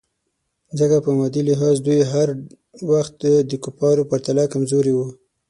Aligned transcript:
ځکه 0.79 0.97
په 1.05 1.09
مادي 1.17 1.41
لحاظ 1.49 1.75
دوی 1.87 2.01
هر 2.11 2.27
وخت 2.91 3.17
د 3.49 3.51
کفارو 3.63 4.07
پرتله 4.11 4.43
کمزوري 4.53 4.93
وو. 4.95 5.07